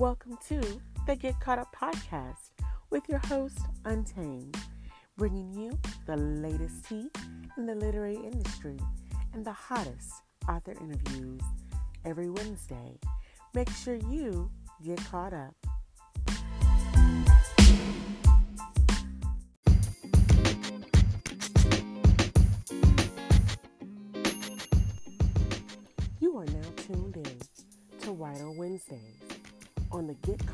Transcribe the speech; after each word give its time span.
Welcome 0.00 0.38
to 0.48 0.62
the 1.06 1.14
Get 1.14 1.38
Caught 1.40 1.58
Up 1.58 1.76
podcast 1.78 2.52
with 2.88 3.06
your 3.06 3.18
host, 3.18 3.58
Untamed, 3.84 4.56
bringing 5.18 5.52
you 5.52 5.78
the 6.06 6.16
latest 6.16 6.86
tea 6.86 7.10
in 7.58 7.66
the 7.66 7.74
literary 7.74 8.16
industry 8.16 8.78
and 9.34 9.44
the 9.44 9.52
hottest 9.52 10.10
author 10.48 10.72
interviews 10.80 11.42
every 12.06 12.30
Wednesday. 12.30 12.98
Make 13.52 13.68
sure 13.68 13.96
you 13.96 14.50
get 14.82 15.04
caught 15.04 15.34
up. 15.34 15.59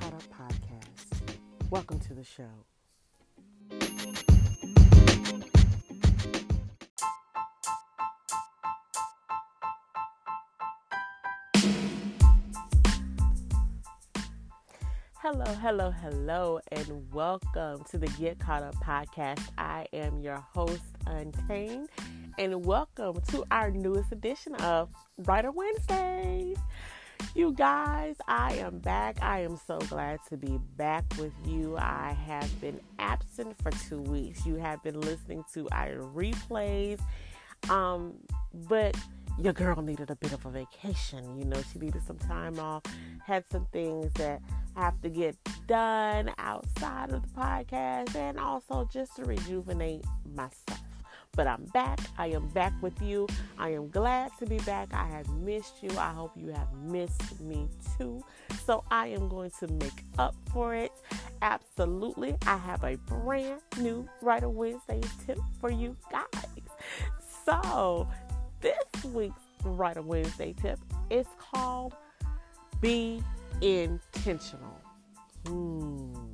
Caught 0.07 0.15
Up 0.15 0.49
podcast. 0.49 1.37
Welcome 1.69 1.99
to 1.99 2.15
the 2.15 2.23
show. 2.23 2.45
Hello, 15.17 15.45
hello, 15.55 15.91
hello, 15.91 16.61
and 16.71 17.13
welcome 17.13 17.83
to 17.91 17.99
the 17.99 18.07
Get 18.17 18.39
Caught 18.39 18.63
Up 18.63 18.77
podcast. 18.77 19.43
I 19.59 19.87
am 19.93 20.21
your 20.21 20.37
host, 20.37 20.85
Untamed, 21.09 21.89
and 22.39 22.65
welcome 22.65 23.21
to 23.31 23.45
our 23.51 23.73
newest 23.73 24.13
edition 24.13 24.55
of 24.57 24.89
Writer 25.19 25.51
Wednesdays. 25.51 26.59
You 27.37 27.53
guys, 27.53 28.17
I 28.27 28.55
am 28.55 28.79
back. 28.79 29.19
I 29.21 29.41
am 29.41 29.59
so 29.59 29.77
glad 29.77 30.21
to 30.31 30.39
be 30.39 30.59
back 30.79 31.05
with 31.19 31.35
you. 31.45 31.77
I 31.77 32.17
have 32.27 32.63
been 32.63 32.81
absent 32.99 33.63
for 33.63 33.71
two 33.73 34.01
weeks. 34.01 34.47
You 34.47 34.55
have 34.55 34.83
been 34.83 34.99
listening 34.99 35.45
to 35.53 35.69
our 35.71 35.97
replays, 35.97 36.99
um, 37.69 38.15
but 38.67 38.97
your 39.39 39.53
girl 39.53 39.83
needed 39.83 40.09
a 40.09 40.17
bit 40.17 40.33
of 40.33 40.47
a 40.47 40.51
vacation. 40.51 41.37
You 41.39 41.45
know, 41.45 41.63
she 41.71 41.79
needed 41.79 42.03
some 42.07 42.17
time 42.17 42.59
off, 42.59 42.85
had 43.27 43.45
some 43.53 43.67
things 43.71 44.15
that 44.15 44.41
have 44.75 44.99
to 45.03 45.11
get 45.11 45.37
done 45.67 46.33
outside 46.39 47.13
of 47.13 47.21
the 47.21 47.39
podcast, 47.39 48.17
and 48.17 48.41
also 48.41 48.89
just 48.91 49.15
to 49.17 49.27
rejuvenate 49.27 50.07
myself. 50.35 50.86
But 51.37 51.47
I'm 51.47 51.67
back. 51.67 52.01
I 52.17 52.29
am 52.29 52.49
back 52.49 52.73
with 52.81 53.01
you. 53.03 53.29
I 53.59 53.69
am 53.69 53.91
glad 53.91 54.33
to 54.39 54.47
be 54.47 54.57
back. 54.61 54.89
I 54.95 55.07
have 55.07 55.29
missed 55.29 55.83
you. 55.83 55.91
I 55.99 56.09
hope 56.09 56.33
you 56.35 56.49
have 56.49 56.73
missed 56.83 57.39
me 57.41 57.69
too. 57.99 58.25
So 58.65 58.83
I 58.91 59.09
am 59.09 59.29
going 59.29 59.53
to 59.61 59.69
make 59.69 60.03
up 60.19 60.35
for 60.53 60.75
it. 60.75 60.93
Absolutely. 61.43 62.37
I 62.47 62.57
have 62.57 62.83
a 62.85 62.97
brand 62.97 63.61
new 63.79 64.09
Writer 64.23 64.49
Wednesday 64.49 65.03
tip 65.27 65.39
for 65.61 65.71
you 65.71 65.95
guys. 66.11 66.47
So 67.45 68.09
this 68.61 69.05
week's 69.05 69.43
Writer 69.63 70.03
Wednesday 70.03 70.55
tip 70.61 70.81
is 71.11 71.27
called 71.39 71.95
Be 72.81 73.23
Intentional. 73.61 74.81
Hmm. 75.47 76.26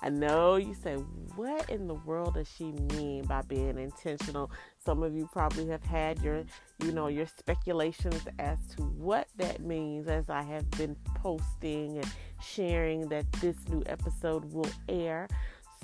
I 0.00 0.10
know 0.10 0.56
you 0.56 0.74
say, 0.74 0.94
what 1.34 1.68
in 1.68 1.88
the 1.88 1.94
world 1.94 2.34
does 2.34 2.48
she 2.56 2.72
mean 2.94 3.24
by 3.24 3.42
being 3.42 3.78
intentional? 3.78 4.50
Some 4.78 5.02
of 5.02 5.12
you 5.14 5.28
probably 5.32 5.66
have 5.68 5.82
had 5.82 6.22
your, 6.22 6.44
you 6.84 6.92
know, 6.92 7.08
your 7.08 7.26
speculations 7.26 8.22
as 8.38 8.58
to 8.76 8.82
what 8.82 9.26
that 9.38 9.60
means 9.60 10.06
as 10.06 10.30
I 10.30 10.42
have 10.42 10.70
been 10.72 10.96
posting 11.16 11.96
and 11.98 12.06
sharing 12.40 13.08
that 13.08 13.30
this 13.32 13.56
new 13.68 13.82
episode 13.86 14.52
will 14.52 14.70
air. 14.88 15.26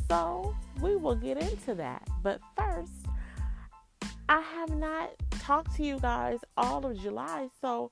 So 0.08 0.54
we 0.80 0.94
will 0.94 1.16
get 1.16 1.38
into 1.38 1.74
that. 1.74 2.06
But 2.22 2.40
first, 2.56 2.92
I 4.28 4.40
have 4.40 4.70
not 4.70 5.10
talked 5.30 5.74
to 5.76 5.84
you 5.84 5.98
guys 5.98 6.38
all 6.56 6.86
of 6.86 6.96
July. 7.00 7.48
So 7.60 7.90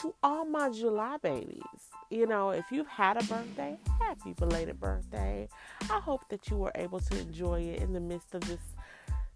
to 0.00 0.14
all 0.22 0.44
my 0.44 0.70
July 0.70 1.16
babies, 1.20 1.89
you 2.10 2.26
know, 2.26 2.50
if 2.50 2.66
you've 2.70 2.88
had 2.88 3.16
a 3.16 3.24
birthday, 3.24 3.78
happy 4.00 4.32
belated 4.32 4.80
birthday. 4.80 5.48
I 5.82 6.00
hope 6.00 6.28
that 6.28 6.50
you 6.50 6.56
were 6.56 6.72
able 6.74 7.00
to 7.00 7.18
enjoy 7.18 7.60
it 7.60 7.80
in 7.80 7.92
the 7.92 8.00
midst 8.00 8.34
of 8.34 8.42
this 8.42 8.60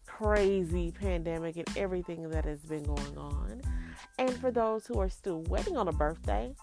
crazy 0.06 0.90
pandemic 0.90 1.56
and 1.56 1.68
everything 1.76 2.28
that 2.30 2.44
has 2.44 2.60
been 2.60 2.82
going 2.82 3.16
on. 3.16 3.62
And 4.18 4.32
for 4.34 4.50
those 4.50 4.86
who 4.86 4.98
are 4.98 5.08
still 5.08 5.42
waiting 5.42 5.76
on 5.76 5.88
a 5.88 5.92
birthday, 5.92 6.54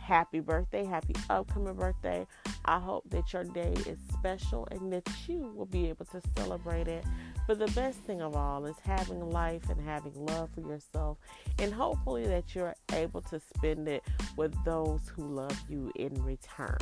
happy 0.00 0.40
birthday, 0.40 0.84
happy 0.84 1.14
upcoming 1.28 1.74
birthday. 1.74 2.26
I 2.64 2.80
hope 2.80 3.08
that 3.10 3.32
your 3.32 3.44
day 3.44 3.74
is 3.86 3.98
special 4.12 4.66
and 4.72 4.92
that 4.92 5.08
you 5.28 5.52
will 5.54 5.66
be 5.66 5.88
able 5.88 6.04
to 6.06 6.20
celebrate 6.36 6.88
it. 6.88 7.04
But 7.46 7.58
the 7.58 7.66
best 7.68 7.98
thing 8.00 8.22
of 8.22 8.36
all 8.36 8.64
is 8.66 8.76
having 8.84 9.30
life 9.30 9.68
and 9.70 9.80
having 9.80 10.14
love 10.14 10.50
for 10.54 10.60
yourself, 10.60 11.18
and 11.58 11.72
hopefully 11.72 12.26
that 12.26 12.54
you're 12.54 12.74
able 12.92 13.22
to 13.22 13.40
spend 13.56 13.88
it 13.88 14.04
with 14.36 14.54
those 14.64 15.00
who 15.14 15.24
love 15.24 15.58
you 15.68 15.90
in 15.96 16.14
return. 16.22 16.78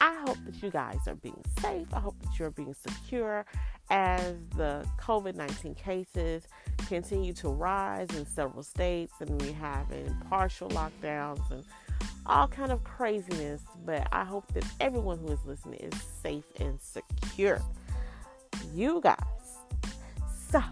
I 0.00 0.14
hope 0.26 0.36
that 0.44 0.62
you 0.62 0.70
guys 0.70 0.98
are 1.06 1.14
being 1.14 1.42
safe. 1.60 1.86
I 1.92 2.00
hope 2.00 2.20
that 2.22 2.38
you're 2.38 2.50
being 2.50 2.74
secure 2.74 3.46
as 3.88 4.34
the 4.56 4.86
COVID 4.98 5.36
19 5.36 5.74
cases 5.74 6.42
continue 6.86 7.32
to 7.34 7.48
rise 7.48 8.08
in 8.10 8.26
several 8.26 8.62
states 8.62 9.14
and 9.20 9.40
we 9.42 9.52
have 9.52 9.90
in 9.92 10.14
partial 10.28 10.68
lockdowns 10.70 11.50
and 11.50 11.64
all 12.26 12.48
kind 12.48 12.72
of 12.72 12.84
craziness. 12.84 13.62
But 13.84 14.08
I 14.12 14.24
hope 14.24 14.52
that 14.52 14.64
everyone 14.80 15.18
who 15.18 15.28
is 15.28 15.44
listening 15.44 15.80
is 15.80 16.02
safe 16.22 16.44
and 16.60 16.78
secure. 16.80 17.62
You 18.74 19.00
guys. 19.00 19.35
So 20.56 20.62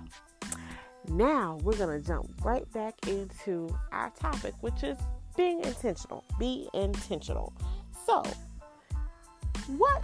now 1.09 1.59
we're 1.63 1.77
gonna 1.77 2.01
jump 2.01 2.43
right 2.43 2.71
back 2.73 2.95
into 3.07 3.69
our 3.93 4.11
topic, 4.11 4.55
which 4.63 4.83
is 4.83 4.97
being 5.37 5.61
intentional. 5.61 6.25
Be 6.39 6.69
intentional. 6.73 7.53
So 8.07 8.23
what 9.77 10.03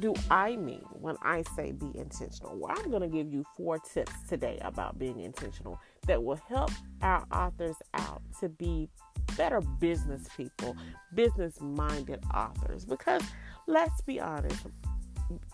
do 0.00 0.14
I 0.30 0.56
mean 0.56 0.84
when 0.90 1.16
I 1.22 1.44
say 1.54 1.70
be 1.70 1.90
intentional? 1.94 2.56
Well, 2.58 2.74
I'm 2.76 2.90
going 2.90 3.02
to 3.02 3.08
give 3.08 3.32
you 3.32 3.44
four 3.56 3.78
tips 3.78 4.12
today 4.28 4.58
about 4.62 4.98
being 4.98 5.20
intentional 5.20 5.78
that 6.06 6.22
will 6.22 6.40
help 6.48 6.70
our 7.00 7.24
authors 7.32 7.76
out 7.94 8.20
to 8.40 8.48
be 8.48 8.88
better 9.36 9.60
business 9.60 10.28
people, 10.36 10.76
business 11.14 11.60
minded 11.60 12.24
authors. 12.34 12.84
Because 12.84 13.22
let's 13.68 14.00
be 14.00 14.20
honest, 14.20 14.66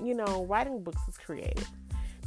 you 0.02 0.14
know, 0.14 0.46
writing 0.46 0.82
books 0.82 1.02
is 1.06 1.18
creative. 1.18 1.68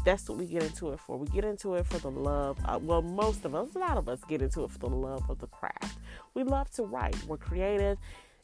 That's 0.06 0.28
what 0.28 0.38
we 0.38 0.46
get 0.46 0.64
into 0.64 0.92
it 0.92 1.00
for. 1.00 1.18
We 1.18 1.28
get 1.28 1.46
into 1.46 1.76
it 1.76 1.86
for 1.88 1.98
the 1.98 2.12
love. 2.12 2.58
Uh, 2.66 2.80
well, 2.82 3.02
most 3.02 3.46
of 3.46 3.56
us, 3.56 3.74
a 3.76 3.80
lot 3.80 3.98
of 3.98 4.10
us 4.10 4.20
get 4.28 4.42
into 4.42 4.64
it 4.64 4.72
for 4.72 4.80
the 4.80 4.88
love 4.88 5.30
of 5.30 5.40
the 5.40 5.48
craft. 5.48 5.98
We 6.34 6.44
love 6.44 6.70
to 6.72 6.84
write. 6.84 7.16
We're 7.26 7.38
creative 7.38 7.98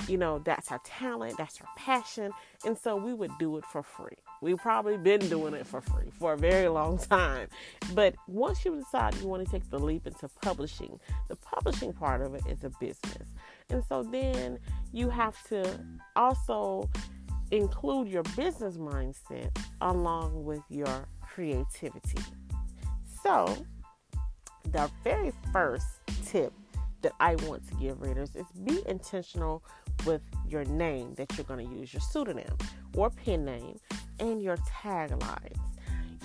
you 0.07 0.17
know 0.17 0.39
that's 0.39 0.71
our 0.71 0.79
talent 0.83 1.37
that's 1.37 1.59
our 1.61 1.67
passion 1.75 2.31
and 2.65 2.77
so 2.77 2.95
we 2.95 3.13
would 3.13 3.31
do 3.37 3.57
it 3.57 3.65
for 3.65 3.83
free 3.83 4.15
we've 4.41 4.57
probably 4.57 4.97
been 4.97 5.19
doing 5.29 5.53
it 5.53 5.67
for 5.67 5.81
free 5.81 6.09
for 6.17 6.33
a 6.33 6.37
very 6.37 6.67
long 6.67 6.97
time 6.97 7.47
but 7.93 8.15
once 8.27 8.63
you 8.63 8.75
decide 8.75 9.13
you 9.15 9.27
want 9.27 9.43
to 9.43 9.51
take 9.51 9.67
the 9.69 9.79
leap 9.79 10.07
into 10.07 10.27
publishing 10.41 10.99
the 11.27 11.35
publishing 11.35 11.91
part 11.91 12.21
of 12.21 12.33
it 12.33 12.43
is 12.49 12.63
a 12.63 12.69
business 12.79 13.27
and 13.69 13.83
so 13.89 14.03
then 14.03 14.57
you 14.93 15.09
have 15.09 15.35
to 15.47 15.79
also 16.15 16.89
include 17.51 18.07
your 18.07 18.23
business 18.35 18.77
mindset 18.77 19.49
along 19.81 20.43
with 20.43 20.61
your 20.69 21.07
creativity 21.39 22.21
so 23.23 23.55
the 24.73 24.91
very 25.05 25.31
first 25.53 25.87
tip 26.25 26.51
that 27.01 27.13
I 27.21 27.35
want 27.35 27.65
to 27.69 27.75
give 27.75 28.01
readers 28.01 28.35
is 28.35 28.45
be 28.65 28.81
intentional 28.89 29.63
with 30.05 30.21
your 30.49 30.65
name 30.65 31.13
that 31.15 31.37
you're 31.37 31.45
going 31.45 31.65
to 31.65 31.75
use, 31.75 31.93
your 31.93 32.01
pseudonym 32.01 32.57
or 32.93 33.09
pen 33.09 33.45
name, 33.45 33.79
and 34.19 34.43
your 34.43 34.57
taglines. 34.57 35.55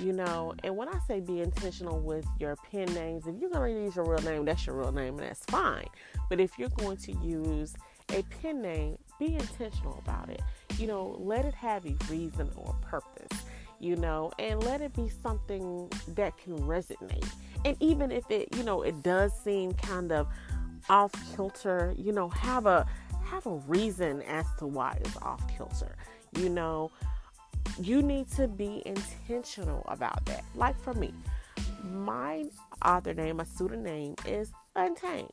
You 0.01 0.15
know, 0.15 0.53
and 0.65 0.77
when 0.77 0.89
I 0.89 0.99
say 1.07 1.21
be 1.21 1.41
intentional 1.41 2.01
with 2.01 2.27
your 2.41 2.57
pen 2.57 2.93
names, 2.93 3.29
if 3.29 3.37
you're 3.41 3.51
going 3.51 3.73
to 3.73 3.83
use 3.83 3.95
your 3.95 4.05
real 4.05 4.23
name, 4.23 4.45
that's 4.45 4.67
your 4.67 4.75
real 4.75 4.91
name, 4.91 5.17
and 5.21 5.29
that's 5.29 5.45
fine. 5.45 5.87
But 6.29 6.41
if 6.41 6.59
you're 6.59 6.71
going 6.71 6.97
to 6.97 7.13
use 7.23 7.77
a 8.13 8.23
pen 8.43 8.61
name, 8.61 8.99
be 9.21 9.37
intentional 9.37 10.03
about 10.05 10.29
it. 10.29 10.43
You 10.77 10.89
know, 10.89 11.17
let 11.21 11.45
it 11.45 11.55
have 11.55 11.87
a 11.87 11.95
reason 12.11 12.51
or 12.57 12.75
purpose, 12.83 13.45
you 13.85 13.97
know, 13.97 14.33
and 14.39 14.63
let 14.65 14.81
it 14.81 14.95
be 14.95 15.11
something 15.23 15.91
that 16.09 16.37
can 16.39 16.59
resonate. 16.61 17.29
And 17.65 17.77
even 17.81 18.11
if 18.11 18.29
it, 18.31 18.49
you 18.57 18.63
know, 18.63 18.83
it 18.83 19.03
does 19.03 19.33
seem 19.45 19.75
kind 19.75 20.11
of 20.11 20.27
off 20.89 21.13
kilter, 21.35 21.95
you 21.97 22.13
know, 22.13 22.29
have 22.29 22.67
a 22.67 22.87
have 23.25 23.47
a 23.47 23.57
reason 23.67 24.23
as 24.23 24.47
to 24.59 24.67
why 24.67 24.97
it's 25.01 25.17
off 25.19 25.43
kilter. 25.57 25.97
You 26.39 26.49
know, 26.49 26.91
you 27.81 28.03
need 28.03 28.31
to 28.33 28.49
be 28.49 28.83
intentional 28.85 29.85
about 29.89 30.25
that. 30.27 30.45
Like 30.55 30.79
for 30.81 30.95
me, 30.95 31.13
my 31.83 32.47
author 32.85 33.15
name, 33.15 33.37
my 33.37 33.45
pseudonym 33.45 34.15
is 34.27 34.51
Untamed. 34.77 35.31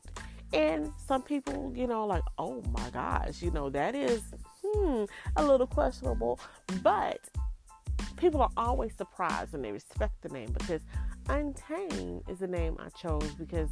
And 0.52 0.92
some 1.06 1.22
people, 1.22 1.72
you 1.74 1.86
know, 1.86 2.06
like, 2.06 2.22
oh 2.38 2.62
my 2.70 2.90
gosh, 2.90 3.42
you 3.42 3.50
know, 3.50 3.70
that 3.70 3.94
is 3.94 4.22
hmm, 4.62 5.04
a 5.36 5.44
little 5.44 5.66
questionable. 5.66 6.38
But 6.82 7.20
people 8.22 8.40
are 8.40 8.52
always 8.56 8.94
surprised 8.94 9.52
and 9.52 9.64
they 9.64 9.72
respect 9.72 10.12
the 10.22 10.28
name 10.28 10.54
because 10.56 10.80
Untamed 11.28 12.22
is 12.28 12.38
the 12.38 12.46
name 12.46 12.76
I 12.78 12.88
chose 12.90 13.28
because 13.36 13.68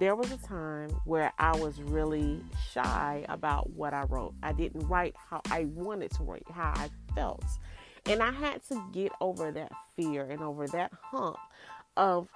there 0.00 0.16
was 0.16 0.32
a 0.32 0.36
time 0.38 0.90
where 1.04 1.32
I 1.38 1.56
was 1.56 1.80
really 1.80 2.40
shy 2.72 3.24
about 3.28 3.70
what 3.70 3.94
I 3.94 4.02
wrote. 4.02 4.34
I 4.42 4.52
didn't 4.52 4.88
write 4.88 5.14
how 5.16 5.42
I 5.48 5.66
wanted 5.66 6.10
to 6.12 6.24
write, 6.24 6.42
how 6.52 6.72
I 6.74 6.90
felt. 7.14 7.44
And 8.06 8.20
I 8.20 8.32
had 8.32 8.66
to 8.68 8.84
get 8.92 9.12
over 9.20 9.52
that 9.52 9.70
fear 9.94 10.24
and 10.28 10.42
over 10.42 10.66
that 10.68 10.90
hump 11.00 11.36
of 11.96 12.28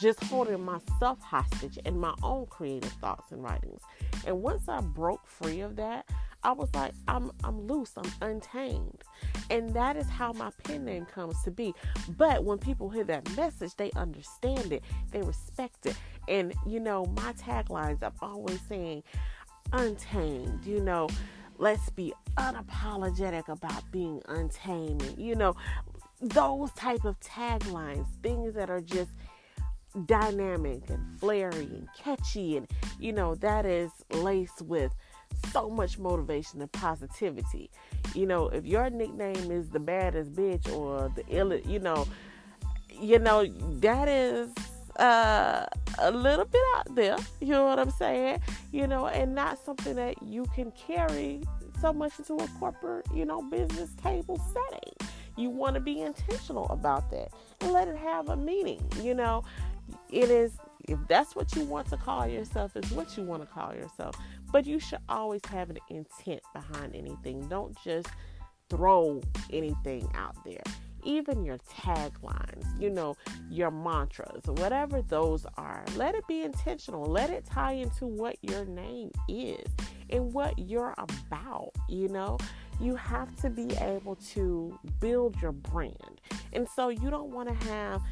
just 0.00 0.22
holding 0.24 0.64
myself 0.64 1.20
hostage 1.20 1.78
in 1.84 1.98
my 2.00 2.14
own 2.22 2.46
creative 2.46 2.92
thoughts 2.92 3.30
and 3.30 3.42
writings. 3.42 3.82
And 4.26 4.40
once 4.42 4.68
I 4.68 4.80
broke 4.80 5.26
free 5.26 5.60
of 5.60 5.76
that, 5.76 6.06
I 6.42 6.52
was 6.52 6.68
like, 6.74 6.92
I'm 7.08 7.30
I'm 7.44 7.66
loose, 7.66 7.92
I'm 7.96 8.10
untamed. 8.22 9.02
And 9.50 9.74
that 9.74 9.96
is 9.96 10.08
how 10.08 10.32
my 10.32 10.50
pen 10.64 10.84
name 10.84 11.06
comes 11.06 11.42
to 11.44 11.50
be. 11.50 11.74
But 12.16 12.44
when 12.44 12.58
people 12.58 12.90
hear 12.90 13.04
that 13.04 13.36
message, 13.36 13.74
they 13.76 13.90
understand 13.92 14.72
it, 14.72 14.82
they 15.10 15.22
respect 15.22 15.86
it. 15.86 15.96
And 16.28 16.54
you 16.66 16.80
know, 16.80 17.06
my 17.06 17.32
taglines, 17.34 18.02
I'm 18.02 18.12
always 18.20 18.60
saying, 18.68 19.02
untamed, 19.72 20.64
you 20.66 20.80
know, 20.80 21.08
let's 21.58 21.90
be 21.90 22.12
unapologetic 22.36 23.48
about 23.48 23.90
being 23.90 24.22
untamed. 24.28 25.02
And, 25.02 25.18
you 25.18 25.34
know, 25.34 25.54
those 26.20 26.70
type 26.72 27.04
of 27.04 27.18
taglines, 27.20 28.06
things 28.22 28.54
that 28.54 28.70
are 28.70 28.80
just 28.80 29.10
dynamic 30.06 30.88
and 30.90 31.04
flary 31.18 31.64
and 31.64 31.88
catchy 31.96 32.56
and 32.56 32.68
you 33.00 33.10
know 33.10 33.34
that 33.34 33.64
is 33.64 33.90
laced 34.10 34.62
with 34.62 34.92
so 35.52 35.68
much 35.68 35.98
motivation 35.98 36.60
and 36.60 36.70
positivity. 36.72 37.70
You 38.14 38.26
know, 38.26 38.48
if 38.48 38.66
your 38.66 38.90
nickname 38.90 39.50
is 39.50 39.68
the 39.70 39.80
baddest 39.80 40.32
bitch 40.32 40.72
or 40.74 41.12
the 41.14 41.24
ill, 41.28 41.54
you 41.54 41.78
know, 41.78 42.06
you 42.90 43.18
know 43.18 43.46
that 43.80 44.08
is 44.08 44.50
uh, 44.98 45.66
a 45.98 46.10
little 46.10 46.44
bit 46.44 46.62
out 46.76 46.94
there. 46.94 47.16
You 47.40 47.48
know 47.48 47.64
what 47.64 47.78
I'm 47.78 47.90
saying? 47.90 48.40
You 48.72 48.86
know, 48.86 49.06
and 49.06 49.34
not 49.34 49.64
something 49.64 49.96
that 49.96 50.22
you 50.22 50.46
can 50.54 50.72
carry 50.72 51.42
so 51.80 51.92
much 51.92 52.18
into 52.18 52.34
a 52.34 52.48
corporate, 52.58 53.06
you 53.14 53.24
know, 53.24 53.42
business 53.42 53.90
table 54.02 54.40
setting. 54.52 55.08
You 55.36 55.50
want 55.50 55.74
to 55.74 55.80
be 55.80 56.00
intentional 56.00 56.66
about 56.70 57.10
that 57.12 57.28
and 57.60 57.72
let 57.72 57.86
it 57.86 57.96
have 57.96 58.28
a 58.28 58.36
meaning. 58.36 58.84
You 59.00 59.14
know, 59.14 59.44
it 60.10 60.30
is 60.30 60.52
if 60.88 60.98
that's 61.06 61.36
what 61.36 61.54
you 61.54 61.64
want 61.64 61.88
to 61.90 61.96
call 61.96 62.26
yourself, 62.26 62.74
is 62.74 62.90
what 62.92 63.16
you 63.16 63.22
want 63.22 63.42
to 63.42 63.46
call 63.46 63.74
yourself. 63.74 64.16
But 64.52 64.66
you 64.66 64.80
should 64.80 65.00
always 65.08 65.44
have 65.46 65.70
an 65.70 65.78
intent 65.88 66.40
behind 66.54 66.94
anything. 66.94 67.46
Don't 67.48 67.76
just 67.82 68.08
throw 68.70 69.20
anything 69.50 70.08
out 70.14 70.36
there. 70.44 70.62
Even 71.04 71.44
your 71.44 71.58
taglines, 71.58 72.64
you 72.80 72.90
know, 72.90 73.16
your 73.48 73.70
mantras, 73.70 74.44
whatever 74.46 75.00
those 75.00 75.46
are, 75.56 75.84
let 75.96 76.14
it 76.14 76.26
be 76.26 76.42
intentional. 76.42 77.04
Let 77.04 77.30
it 77.30 77.46
tie 77.46 77.72
into 77.72 78.06
what 78.06 78.36
your 78.42 78.64
name 78.64 79.12
is 79.28 79.66
and 80.10 80.32
what 80.32 80.58
you're 80.58 80.94
about, 80.98 81.70
you 81.88 82.08
know. 82.08 82.38
You 82.80 82.94
have 82.96 83.34
to 83.42 83.50
be 83.50 83.74
able 83.76 84.16
to 84.34 84.78
build 85.00 85.40
your 85.40 85.52
brand. 85.52 86.20
And 86.52 86.68
so 86.68 86.88
you 86.88 87.10
don't 87.10 87.30
want 87.30 87.48
to 87.48 87.68
have 87.68 88.02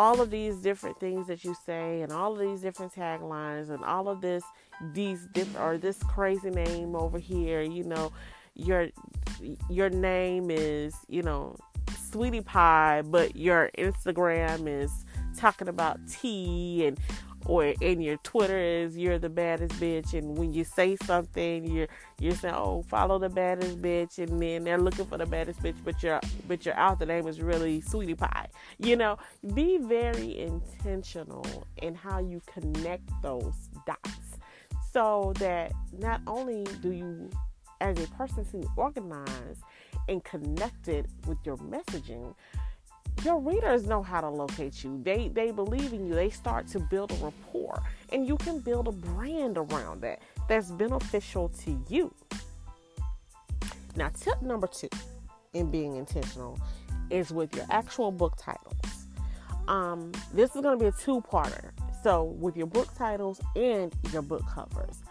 all 0.00 0.22
of 0.22 0.30
these 0.30 0.56
different 0.56 0.98
things 0.98 1.26
that 1.26 1.44
you 1.44 1.54
say 1.66 2.00
and 2.00 2.10
all 2.10 2.32
of 2.32 2.38
these 2.38 2.62
different 2.62 2.90
taglines 2.90 3.68
and 3.68 3.84
all 3.84 4.08
of 4.08 4.22
this 4.22 4.42
these 4.94 5.26
different 5.34 5.62
or 5.62 5.76
this 5.76 6.02
crazy 6.04 6.48
name 6.48 6.96
over 6.96 7.18
here 7.18 7.60
you 7.60 7.84
know 7.84 8.10
your 8.54 8.88
your 9.68 9.90
name 9.90 10.50
is 10.50 10.94
you 11.08 11.22
know 11.22 11.54
sweetie 12.10 12.40
pie 12.40 13.02
but 13.04 13.36
your 13.36 13.70
instagram 13.76 14.66
is 14.66 15.04
talking 15.36 15.68
about 15.68 16.00
tea 16.08 16.86
and 16.86 16.98
or 17.50 17.64
in 17.80 18.00
your 18.00 18.16
Twitter 18.18 18.56
is 18.56 18.96
you're 18.96 19.18
the 19.18 19.28
baddest 19.28 19.74
bitch, 19.80 20.14
and 20.14 20.38
when 20.38 20.52
you 20.52 20.62
say 20.62 20.96
something, 21.04 21.66
you're 21.66 21.88
you're 22.20 22.36
saying, 22.36 22.54
oh, 22.54 22.84
follow 22.88 23.18
the 23.18 23.28
baddest 23.28 23.82
bitch, 23.82 24.18
and 24.18 24.40
then 24.40 24.62
they're 24.62 24.78
looking 24.78 25.04
for 25.04 25.18
the 25.18 25.26
baddest 25.26 25.60
bitch, 25.60 25.74
but 25.84 26.00
you're 26.00 26.20
but 26.46 26.64
you're 26.64 26.76
out. 26.76 27.00
The 27.00 27.06
name 27.06 27.26
is 27.26 27.40
really 27.40 27.80
Sweetie 27.80 28.14
Pie. 28.14 28.46
You 28.78 28.94
know, 28.94 29.18
be 29.52 29.78
very 29.78 30.38
intentional 30.38 31.66
in 31.82 31.96
how 31.96 32.20
you 32.20 32.40
connect 32.46 33.10
those 33.20 33.68
dots, 33.84 34.38
so 34.92 35.32
that 35.40 35.72
not 35.98 36.20
only 36.28 36.62
do 36.80 36.92
you, 36.92 37.30
as 37.80 37.98
a 37.98 38.06
person, 38.10 38.44
seem 38.44 38.64
organized 38.76 39.64
and 40.08 40.22
connected 40.22 41.08
with 41.26 41.38
your 41.44 41.56
messaging 41.56 42.32
your 43.24 43.38
readers 43.38 43.86
know 43.86 44.02
how 44.02 44.20
to 44.20 44.28
locate 44.28 44.82
you. 44.82 45.00
They 45.02 45.28
they 45.28 45.50
believe 45.50 45.92
in 45.92 46.06
you. 46.06 46.14
They 46.14 46.30
start 46.30 46.66
to 46.68 46.80
build 46.80 47.12
a 47.12 47.14
rapport, 47.16 47.82
and 48.12 48.26
you 48.26 48.36
can 48.36 48.60
build 48.60 48.88
a 48.88 48.92
brand 48.92 49.58
around 49.58 50.02
that 50.02 50.20
that's 50.48 50.70
beneficial 50.70 51.48
to 51.64 51.82
you. 51.88 52.14
Now, 53.96 54.08
tip 54.08 54.40
number 54.42 54.66
two 54.66 54.88
in 55.52 55.70
being 55.70 55.96
intentional 55.96 56.58
is 57.10 57.32
with 57.32 57.54
your 57.56 57.66
actual 57.70 58.12
book 58.12 58.34
titles. 58.38 59.06
Um, 59.68 60.12
this 60.32 60.54
is 60.54 60.62
going 60.62 60.78
to 60.78 60.82
be 60.82 60.88
a 60.88 60.92
two-parter. 60.92 61.70
So, 62.02 62.24
with 62.24 62.56
your 62.56 62.66
book 62.66 62.88
titles 62.96 63.40
and 63.56 63.94
your 64.12 64.22
book 64.22 64.42
covers. 64.46 65.02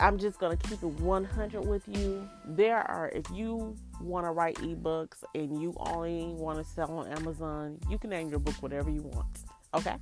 I'm 0.00 0.16
just 0.16 0.38
going 0.38 0.56
to 0.56 0.68
keep 0.68 0.82
it 0.82 0.86
100 0.86 1.66
with 1.66 1.82
you. 1.88 2.28
There 2.46 2.78
are, 2.78 3.08
if 3.08 3.24
you 3.32 3.74
want 4.00 4.26
to 4.26 4.30
write 4.30 4.56
ebooks 4.56 5.24
and 5.34 5.60
you 5.60 5.74
only 5.78 6.32
want 6.34 6.58
to 6.58 6.64
sell 6.64 6.90
on 6.98 7.08
Amazon, 7.08 7.78
you 7.90 7.98
can 7.98 8.10
name 8.10 8.28
your 8.28 8.38
book 8.38 8.54
whatever 8.60 8.90
you 8.90 9.02
want. 9.02 9.44
Okay. 9.74 9.96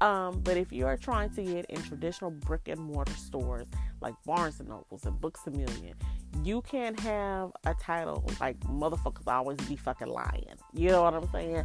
Um, 0.00 0.40
but 0.40 0.56
if 0.56 0.72
you 0.72 0.86
are 0.86 0.96
trying 0.96 1.30
to 1.30 1.42
get 1.42 1.66
in 1.66 1.80
traditional 1.82 2.30
brick 2.30 2.68
and 2.68 2.80
mortar 2.80 3.12
stores 3.12 3.68
like 4.00 4.14
Barnes 4.24 4.58
and 4.58 4.68
Nobles 4.68 5.04
and 5.04 5.20
Books 5.20 5.40
a 5.46 5.50
Million, 5.50 5.94
you 6.42 6.60
can't 6.62 6.98
have 7.00 7.52
a 7.64 7.74
title 7.74 8.28
like 8.40 8.58
motherfuckers 8.60 9.26
always 9.26 9.58
be 9.68 9.76
fucking 9.76 10.08
lying. 10.08 10.46
You 10.72 10.90
know 10.90 11.02
what 11.02 11.14
I'm 11.14 11.28
saying? 11.30 11.64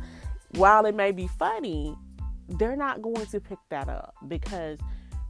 While 0.55 0.85
it 0.85 0.95
may 0.95 1.11
be 1.11 1.27
funny, 1.27 1.95
they're 2.47 2.75
not 2.75 3.01
going 3.01 3.25
to 3.25 3.39
pick 3.39 3.59
that 3.69 3.89
up 3.89 4.13
because 4.27 4.77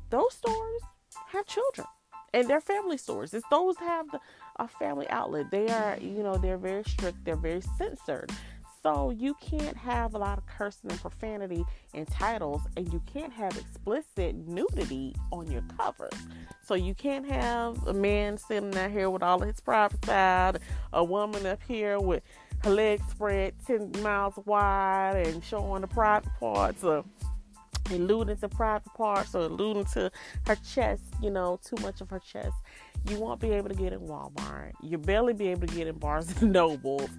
those 0.10 0.34
stores 0.34 0.82
have 1.28 1.46
children 1.48 1.88
and 2.34 2.48
they're 2.48 2.62
family 2.62 2.98
stores. 2.98 3.34
It's 3.34 3.48
those 3.50 3.78
have 3.78 4.10
the, 4.12 4.20
a 4.58 4.68
family 4.68 5.10
outlet. 5.10 5.52
They 5.52 5.68
are, 5.68 5.98
you 6.00 6.24
know, 6.24 6.38
they're 6.38 6.58
very 6.58 6.84
strict. 6.84 7.24
They're 7.26 7.36
very 7.36 7.62
censored. 7.78 8.32
So 8.84 9.12
you 9.12 9.36
can't 9.36 9.78
have 9.78 10.16
a 10.16 10.18
lot 10.18 10.40
of 10.40 10.46
cursing 10.48 10.90
and 10.90 11.00
profanity 11.00 11.64
in 11.94 12.08
titles, 12.08 12.62
and 12.76 12.92
you 12.92 13.00
can't 13.06 13.32
have 13.32 13.56
explicit 13.56 14.36
nudity 14.36 15.16
on 15.32 15.52
your 15.52 15.62
covers. 15.78 16.14
So 16.66 16.74
you 16.74 16.96
can't 16.96 17.30
have 17.30 17.86
a 17.88 17.94
man 17.94 18.40
sitting 18.40 18.76
out 18.76 18.90
here 18.90 19.12
with 19.12 19.22
all 19.22 19.40
of 19.40 19.48
his 19.48 19.60
private 19.60 20.04
side, 20.04 20.62
a 20.94 21.04
woman 21.04 21.46
up 21.46 21.60
here 21.68 22.00
with 22.00 22.24
her 22.64 22.72
legs 22.72 23.04
spread 23.12 23.54
ten 23.68 23.92
miles 24.02 24.34
wide 24.46 25.28
and 25.28 25.44
showing 25.44 25.82
the 25.82 25.88
private 25.88 26.32
parts 26.40 26.84
of 26.84 27.06
alluding 27.92 28.38
to 28.38 28.50
private 28.50 28.92
parts 28.94 29.36
or 29.36 29.42
alluding 29.42 29.86
to 29.86 30.12
her 30.48 30.56
chest, 30.56 31.04
you 31.22 31.30
know, 31.30 31.60
too 31.64 31.76
much 31.84 32.02
of 32.02 32.10
her 32.10 32.20
chest. 32.20 32.56
You 33.10 33.20
won't 33.20 33.40
be 33.40 33.52
able 33.52 33.70
to 33.70 33.76
get 33.76 33.94
in 33.94 34.02
Walmart. 34.02 34.74
You'll 34.82 35.02
barely 35.02 35.34
be 35.34 35.48
able 35.50 35.68
to 35.68 35.76
get 35.76 35.88
in 35.88 35.98
Barnes 35.98 36.42
and 36.42 36.52
Nobles, 36.54 37.10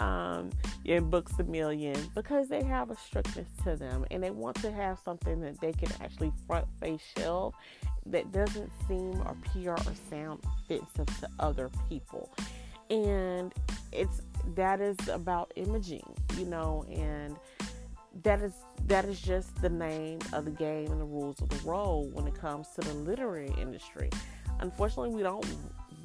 um, 0.00 0.50
in 0.84 1.10
Books 1.10 1.32
a 1.38 1.44
Million, 1.44 1.96
because 2.14 2.48
they 2.48 2.62
have 2.64 2.90
a 2.90 2.96
strictness 2.96 3.48
to 3.64 3.76
them 3.76 4.04
and 4.10 4.22
they 4.22 4.30
want 4.30 4.56
to 4.62 4.70
have 4.70 4.98
something 5.04 5.40
that 5.40 5.60
they 5.60 5.72
can 5.72 5.90
actually 6.00 6.32
front 6.46 6.66
face 6.80 7.02
shelf 7.16 7.54
that 8.06 8.32
doesn't 8.32 8.70
seem 8.88 9.20
or 9.22 9.32
appear 9.32 9.72
or 9.72 9.94
sound 10.10 10.40
offensive 10.44 11.06
to 11.20 11.28
other 11.38 11.70
people. 11.88 12.32
And 12.88 13.52
it's 13.92 14.22
that 14.54 14.80
is 14.80 14.96
about 15.08 15.52
imaging, 15.56 16.06
you 16.38 16.46
know, 16.46 16.84
and 16.90 17.36
that 18.22 18.40
is 18.40 18.52
that 18.86 19.04
is 19.04 19.20
just 19.20 19.60
the 19.60 19.68
name 19.68 20.20
of 20.32 20.44
the 20.44 20.50
game 20.50 20.90
and 20.90 21.00
the 21.00 21.04
rules 21.04 21.40
of 21.40 21.48
the 21.48 21.68
road 21.68 22.12
when 22.12 22.26
it 22.26 22.34
comes 22.34 22.68
to 22.76 22.80
the 22.80 22.94
literary 22.94 23.52
industry. 23.60 24.10
Unfortunately, 24.60 25.14
we 25.14 25.22
don't 25.22 25.44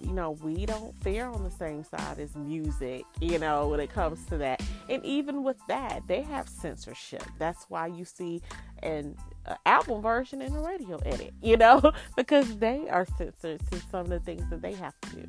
you 0.03 0.13
know, 0.13 0.31
we 0.31 0.65
don't 0.65 0.95
fare 1.03 1.27
on 1.27 1.43
the 1.43 1.51
same 1.51 1.83
side 1.83 2.19
as 2.19 2.35
music, 2.35 3.05
you 3.19 3.37
know, 3.37 3.67
when 3.67 3.79
it 3.79 3.93
comes 3.93 4.23
to 4.25 4.37
that. 4.37 4.61
And 4.89 5.03
even 5.05 5.43
with 5.43 5.57
that, 5.67 6.01
they 6.07 6.21
have 6.23 6.49
censorship. 6.49 7.23
That's 7.37 7.65
why 7.69 7.87
you 7.87 8.05
see 8.05 8.41
an 8.81 9.15
uh, 9.45 9.55
album 9.65 10.01
version 10.01 10.41
and 10.41 10.55
a 10.55 10.59
radio 10.59 10.97
edit, 11.05 11.33
you 11.41 11.57
know, 11.57 11.91
because 12.15 12.57
they 12.57 12.89
are 12.89 13.05
censored 13.17 13.61
to 13.71 13.79
some 13.91 14.01
of 14.01 14.09
the 14.09 14.19
things 14.19 14.49
that 14.49 14.61
they 14.61 14.73
have 14.73 14.99
to 15.01 15.15
do. 15.15 15.27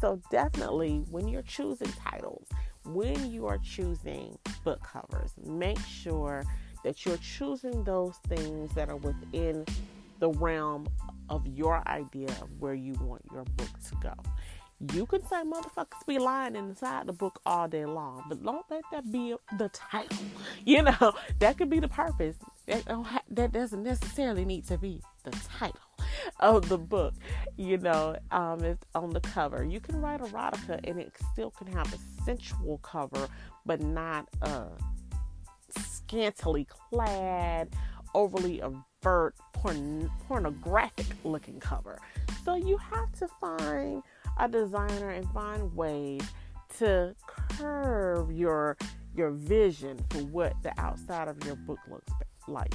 So 0.00 0.20
definitely 0.30 1.04
when 1.10 1.28
you're 1.28 1.42
choosing 1.42 1.92
titles, 1.92 2.46
when 2.84 3.30
you 3.30 3.46
are 3.46 3.58
choosing 3.58 4.38
book 4.64 4.82
covers, 4.82 5.32
make 5.44 5.78
sure 5.80 6.44
that 6.84 7.04
you're 7.06 7.18
choosing 7.18 7.84
those 7.84 8.16
things 8.28 8.74
that 8.74 8.88
are 8.88 8.96
within 8.96 9.64
the 10.18 10.30
realm 10.30 10.88
of 11.28 11.46
your 11.46 11.86
idea 11.88 12.28
of 12.28 12.48
where 12.58 12.74
you 12.74 12.94
want 13.00 13.22
your 13.32 13.44
book 13.44 13.70
to 13.88 13.96
go. 14.02 14.14
You 14.92 15.06
can 15.06 15.20
say 15.28 15.42
motherfuckers 15.44 16.04
be 16.08 16.18
lying 16.18 16.56
inside 16.56 17.06
the 17.06 17.12
book 17.12 17.40
all 17.46 17.68
day 17.68 17.84
long, 17.84 18.24
but 18.28 18.42
don't 18.42 18.66
let 18.68 18.82
that 18.90 19.12
be 19.12 19.34
the 19.56 19.68
title. 19.68 20.18
You 20.64 20.82
know, 20.82 21.12
that 21.38 21.58
could 21.58 21.70
be 21.70 21.80
the 21.80 21.88
purpose. 21.88 22.36
That, 22.66 22.84
that 23.30 23.52
doesn't 23.52 23.82
necessarily 23.82 24.44
need 24.44 24.66
to 24.68 24.78
be 24.78 25.00
the 25.24 25.30
title 25.58 25.80
of 26.40 26.68
the 26.68 26.78
book. 26.78 27.14
You 27.56 27.78
know, 27.78 28.16
um, 28.30 28.64
it's 28.64 28.84
on 28.94 29.10
the 29.10 29.20
cover. 29.20 29.64
You 29.64 29.80
can 29.80 30.00
write 30.00 30.20
erotica 30.20 30.80
and 30.84 31.00
it 31.00 31.12
still 31.32 31.50
can 31.50 31.68
have 31.68 31.92
a 31.92 32.24
sensual 32.24 32.78
cover, 32.78 33.28
but 33.66 33.80
not 33.80 34.28
a 34.42 34.66
scantily 35.78 36.66
clad, 36.90 37.74
overly 38.14 38.62
overt, 38.62 39.34
porn- 39.52 40.10
pornographic 40.28 41.06
looking 41.24 41.60
cover. 41.60 41.98
So 42.44 42.54
you 42.54 42.76
have 42.76 43.12
to 43.18 43.28
find 43.40 44.02
a 44.38 44.48
designer 44.48 45.10
and 45.10 45.28
find 45.30 45.74
ways 45.76 46.22
to 46.78 47.14
curve 47.26 48.32
your 48.32 48.76
your 49.14 49.30
vision 49.30 49.98
for 50.08 50.18
what 50.18 50.54
the 50.62 50.72
outside 50.80 51.28
of 51.28 51.44
your 51.44 51.54
book 51.54 51.78
looks 51.90 52.12
like. 52.48 52.72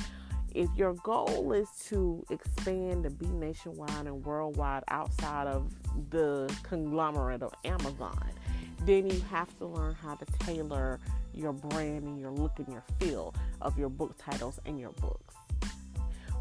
If 0.53 0.70
your 0.75 0.94
goal 0.94 1.51
is 1.51 1.67
to 1.88 2.24
expand 2.29 3.06
and 3.06 3.17
be 3.17 3.27
nationwide 3.27 4.06
and 4.06 4.24
worldwide 4.24 4.84
outside 4.88 5.48
of 5.48 5.74
the 6.10 6.53
conglomerate 6.63 7.41
of 7.41 7.53
Amazon, 7.65 8.32
then 8.88 9.06
you 9.06 9.20
have 9.29 9.56
to 9.58 9.65
learn 9.65 9.94
how 9.94 10.15
to 10.15 10.25
tailor 10.39 10.98
your 11.34 11.51
brand 11.51 12.03
and 12.03 12.20
your 12.20 12.32
look 12.32 12.58
and 12.58 12.70
your 12.70 12.84
feel 13.00 13.36
of 13.62 13.77
your 13.77 13.89
book 13.89 14.15
titles 14.17 14.62
and 14.65 14.79
your 14.79 14.94
books. 14.94 15.36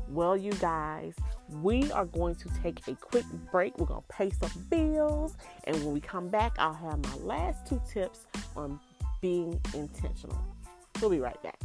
Well, 0.09 0.37
you 0.37 0.53
guys, 0.53 1.15
we 1.61 1.91
are 1.91 2.05
going 2.05 2.37
to 2.37 2.49
take 2.62 2.87
a 2.87 2.95
quick 2.95 3.25
break. 3.50 3.76
We're 3.79 3.87
going 3.87 4.03
to 4.09 4.17
pay 4.17 4.31
some 4.31 4.53
bills. 4.71 5.37
And 5.65 5.76
when 5.79 5.93
we 5.93 6.00
come 6.00 6.29
back, 6.29 6.55
I'll 6.59 6.73
have 6.73 7.03
my 7.03 7.17
last 7.17 7.67
two 7.67 7.83
tips 7.93 8.26
on 8.55 8.79
being 9.21 9.61
intentional. 9.75 10.38
We'll 11.00 11.11
be 11.11 11.19
right 11.19 11.43
back. 11.43 11.59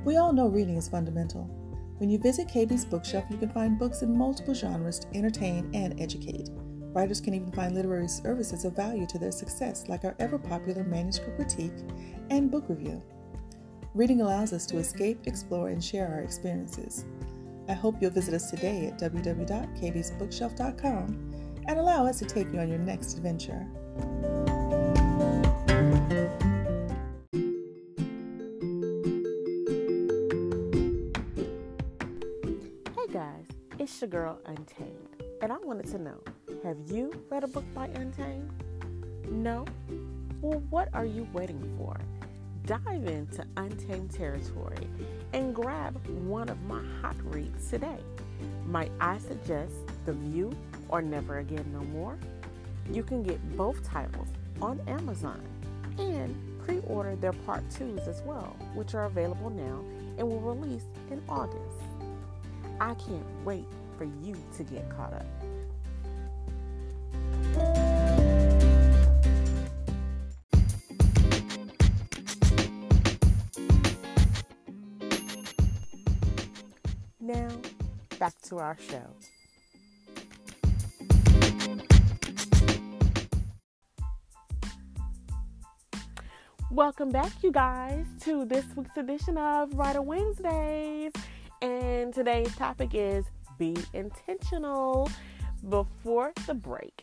We 0.05 0.15
all 0.15 0.31
know 0.31 0.47
reading 0.47 0.77
is 0.77 0.87
fundamental. 0.87 1.43
When 1.97 2.09
you 2.09 2.19
visit 2.19 2.47
KB's 2.47 2.85
Bookshelf, 2.85 3.25
you 3.29 3.35
can 3.35 3.49
find 3.49 3.77
books 3.77 4.01
in 4.01 4.17
multiple 4.17 4.53
genres 4.53 4.99
to 4.99 5.07
entertain 5.13 5.69
and 5.73 5.99
educate. 5.99 6.47
Writers 6.95 7.19
can 7.19 7.33
even 7.33 7.51
find 7.51 7.75
literary 7.75 8.07
services 8.07 8.63
of 8.63 8.73
value 8.73 9.05
to 9.07 9.19
their 9.19 9.33
success, 9.33 9.89
like 9.89 10.05
our 10.05 10.15
ever 10.17 10.39
popular 10.39 10.85
manuscript 10.85 11.35
critique 11.35 11.73
and 12.29 12.49
book 12.49 12.69
review. 12.69 13.03
Reading 13.93 14.21
allows 14.21 14.53
us 14.53 14.65
to 14.67 14.77
escape, 14.77 15.19
explore, 15.25 15.67
and 15.67 15.83
share 15.83 16.07
our 16.07 16.21
experiences. 16.21 17.03
I 17.67 17.73
hope 17.73 17.97
you'll 17.99 18.11
visit 18.11 18.33
us 18.33 18.49
today 18.49 18.87
at 18.87 18.97
www.kbsbookshelf.com 18.97 21.33
and 21.67 21.79
allow 21.79 22.05
us 22.05 22.19
to 22.19 22.25
take 22.25 22.53
you 22.53 22.59
on 22.59 22.69
your 22.69 22.79
next 22.79 23.17
adventure. 23.17 23.67
Hey 32.95 33.07
guys, 33.11 33.47
it's 33.79 33.99
your 33.99 34.09
girl 34.09 34.39
Untamed, 34.45 35.23
and 35.41 35.51
I 35.51 35.57
wanted 35.57 35.87
to 35.87 35.97
know 35.97 36.21
have 36.65 36.77
you 36.87 37.13
read 37.29 37.43
a 37.43 37.47
book 37.47 37.63
by 37.75 37.85
Untamed? 37.89 38.49
No? 39.29 39.65
Well, 40.41 40.63
what 40.71 40.89
are 40.95 41.05
you 41.05 41.27
waiting 41.31 41.61
for? 41.77 41.95
Dive 42.65 43.05
into 43.05 43.45
Untamed 43.55 44.09
territory 44.09 44.87
and 45.33 45.53
grab 45.53 45.95
one 46.07 46.49
of 46.49 46.59
my 46.63 46.81
hot 47.03 47.17
reads 47.23 47.69
today. 47.69 47.99
Might 48.65 48.91
I 48.99 49.19
suggest 49.19 49.75
The 50.07 50.13
View 50.13 50.51
or 50.89 51.03
Never 51.03 51.37
Again 51.37 51.71
No 51.71 51.81
More? 51.81 52.17
You 52.91 53.03
can 53.03 53.21
get 53.21 53.55
both 53.55 53.83
titles 53.83 54.29
on 54.59 54.81
Amazon 54.87 55.39
and 55.99 56.35
pre 56.65 56.79
order 56.87 57.15
their 57.15 57.33
part 57.33 57.61
twos 57.69 58.07
as 58.07 58.23
well, 58.23 58.55
which 58.73 58.95
are 58.95 59.05
available 59.05 59.51
now 59.51 59.83
and 60.17 60.27
will 60.27 60.41
release 60.41 60.85
in 61.11 61.21
August. 61.29 61.77
I 62.81 62.95
can't 62.95 63.45
wait 63.45 63.67
for 63.99 64.05
you 64.23 64.35
to 64.57 64.63
get 64.63 64.89
caught 64.89 65.13
up. 65.13 65.44
To 78.45 78.59
our 78.59 78.77
show. 78.89 79.01
Welcome 86.71 87.09
back, 87.09 87.31
you 87.41 87.51
guys, 87.51 88.05
to 88.21 88.45
this 88.45 88.65
week's 88.75 88.97
edition 88.97 89.37
of 89.37 89.73
Writer 89.73 90.01
Wednesdays. 90.01 91.13
And 91.61 92.13
today's 92.13 92.53
topic 92.55 92.89
is 92.93 93.25
be 93.57 93.75
intentional. 93.93 95.09
Before 95.69 96.33
the 96.45 96.53
break, 96.53 97.01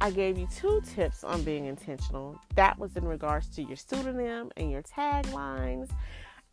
I 0.00 0.10
gave 0.10 0.38
you 0.38 0.48
two 0.54 0.80
tips 0.94 1.24
on 1.24 1.42
being 1.42 1.66
intentional. 1.66 2.40
That 2.54 2.78
was 2.78 2.96
in 2.96 3.04
regards 3.04 3.48
to 3.56 3.62
your 3.62 3.76
pseudonym 3.76 4.50
and 4.56 4.70
your 4.70 4.82
taglines, 4.82 5.90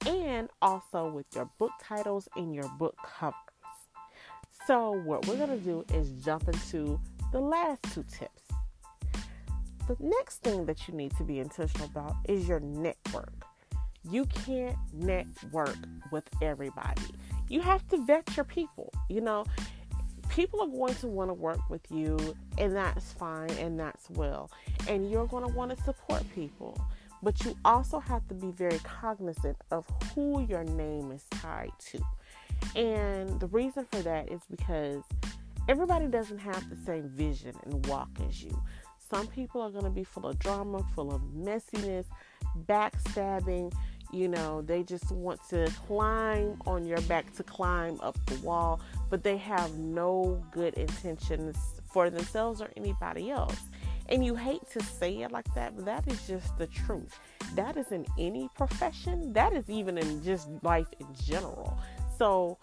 and 0.05 0.49
also 0.61 1.09
with 1.09 1.27
your 1.33 1.49
book 1.57 1.71
titles 1.81 2.27
and 2.35 2.53
your 2.53 2.67
book 2.77 2.97
covers. 3.03 3.46
So, 4.67 4.91
what 4.91 5.25
we're 5.25 5.37
going 5.37 5.57
to 5.57 5.63
do 5.63 5.85
is 5.93 6.11
jump 6.25 6.49
into 6.49 6.99
the 7.31 7.39
last 7.39 7.81
two 7.93 8.03
tips. 8.03 8.43
The 9.87 9.95
next 9.97 10.39
thing 10.39 10.65
that 10.65 10.89
you 10.89 10.93
need 10.93 11.15
to 11.15 11.23
be 11.23 11.39
intentional 11.39 11.87
about 11.87 12.17
is 12.27 12.49
your 12.49 12.59
network. 12.59 13.45
You 14.11 14.25
can't 14.25 14.75
network 14.91 15.77
with 16.11 16.25
everybody. 16.41 17.01
You 17.47 17.61
have 17.61 17.87
to 17.87 18.05
vet 18.05 18.35
your 18.35 18.43
people. 18.43 18.91
You 19.07 19.21
know, 19.21 19.45
people 20.27 20.61
are 20.61 20.67
going 20.67 20.95
to 20.95 21.07
want 21.07 21.29
to 21.29 21.33
work 21.33 21.69
with 21.69 21.89
you, 21.89 22.17
and 22.57 22.75
that's 22.75 23.13
fine 23.13 23.51
and 23.51 23.79
that's 23.79 24.09
well. 24.09 24.51
And 24.89 25.09
you're 25.09 25.27
going 25.27 25.47
to 25.47 25.53
want 25.55 25.71
to 25.77 25.81
support 25.85 26.23
people. 26.35 26.77
But 27.23 27.41
you 27.45 27.55
also 27.63 27.99
have 27.99 28.27
to 28.27 28.33
be 28.33 28.51
very 28.51 28.79
cognizant 28.79 29.55
of 29.71 29.85
who 30.13 30.41
your 30.41 30.65
name 30.65 31.13
is 31.13 31.23
tied 31.31 31.71
to. 31.91 32.01
And 32.75 33.39
the 33.39 33.47
reason 33.47 33.85
for 33.91 34.01
that 34.03 34.31
is 34.31 34.41
because 34.49 35.03
everybody 35.67 36.07
doesn't 36.07 36.39
have 36.39 36.69
the 36.69 36.77
same 36.85 37.09
vision 37.09 37.55
and 37.65 37.85
walk 37.87 38.09
as 38.27 38.43
you. 38.43 38.61
Some 39.09 39.27
people 39.27 39.61
are 39.61 39.71
going 39.71 39.85
to 39.85 39.89
be 39.89 40.03
full 40.03 40.27
of 40.27 40.37
drama, 40.37 40.85
full 40.93 41.13
of 41.13 41.21
messiness, 41.21 42.05
backstabbing. 42.65 43.73
You 44.11 44.27
know, 44.27 44.61
they 44.61 44.83
just 44.83 45.11
want 45.11 45.39
to 45.49 45.71
climb 45.85 46.61
on 46.65 46.85
your 46.85 47.01
back 47.01 47.33
to 47.35 47.43
climb 47.43 47.99
up 48.01 48.17
the 48.25 48.35
wall, 48.39 48.79
but 49.09 49.23
they 49.23 49.37
have 49.37 49.77
no 49.77 50.43
good 50.51 50.73
intentions 50.75 51.57
for 51.91 52.09
themselves 52.09 52.61
or 52.61 52.69
anybody 52.77 53.31
else. 53.31 53.59
And 54.09 54.23
you 54.25 54.35
hate 54.35 54.61
to 54.71 54.81
say 54.81 55.21
it 55.21 55.31
like 55.31 55.53
that, 55.55 55.75
but 55.75 55.85
that 55.85 56.07
is 56.07 56.25
just 56.27 56.57
the 56.57 56.67
truth. 56.67 57.19
That 57.55 57.75
is 57.75 57.91
in 57.91 58.05
any 58.17 58.49
profession, 58.55 59.33
that 59.33 59.53
is 59.53 59.69
even 59.69 59.97
in 59.97 60.23
just 60.23 60.47
life 60.63 60.87
in 60.99 61.07
general. 61.25 61.77
So 62.17 62.57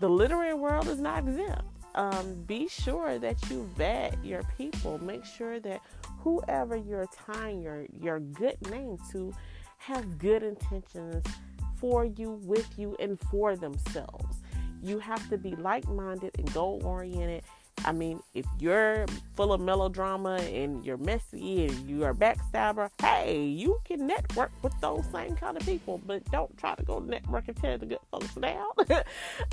the 0.00 0.08
literary 0.08 0.54
world 0.54 0.88
is 0.88 0.98
not 0.98 1.20
exempt 1.20 1.76
um, 1.96 2.34
be 2.46 2.68
sure 2.68 3.18
that 3.18 3.50
you 3.50 3.68
vet 3.74 4.16
your 4.22 4.42
people. 4.56 5.02
Make 5.02 5.24
sure 5.24 5.58
that 5.60 5.80
whoever 6.18 6.76
you're 6.76 7.08
tying 7.26 7.62
your 7.62 7.86
your 8.00 8.20
good 8.20 8.58
name 8.70 8.98
to 9.12 9.32
has 9.78 10.04
good 10.18 10.42
intentions 10.42 11.24
for 11.76 12.04
you, 12.04 12.32
with 12.44 12.78
you, 12.78 12.96
and 13.00 13.18
for 13.30 13.56
themselves. 13.56 14.38
You 14.82 14.98
have 14.98 15.28
to 15.30 15.38
be 15.38 15.56
like-minded 15.56 16.32
and 16.38 16.52
goal-oriented. 16.52 17.42
I 17.86 17.92
mean, 17.92 18.20
if 18.34 18.44
you're 18.58 19.06
full 19.36 19.52
of 19.52 19.60
melodrama 19.60 20.38
and 20.40 20.84
you're 20.84 20.96
messy 20.96 21.66
and 21.66 21.88
you're 21.88 22.10
a 22.10 22.14
backstabber, 22.14 22.90
hey, 23.00 23.44
you 23.44 23.78
can 23.84 24.08
network 24.08 24.50
with 24.62 24.72
those 24.80 25.04
same 25.12 25.36
kind 25.36 25.56
of 25.56 25.64
people, 25.64 26.00
but 26.04 26.28
don't 26.32 26.56
try 26.58 26.74
to 26.74 26.82
go 26.82 26.98
network 26.98 27.46
and 27.46 27.56
tear 27.56 27.78
the 27.78 27.86
good 27.86 28.00
folks 28.10 28.34
down. 28.34 28.66